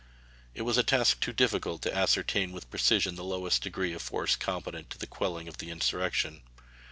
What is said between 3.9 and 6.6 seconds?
of force competent to the quelling of the insurrection.